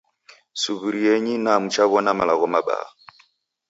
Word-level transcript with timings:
Suw'irienyi 0.61 1.35
na 1.45 1.53
mchaw'ona 1.63 2.11
malagho 2.19 2.47
mabaha 2.53 2.89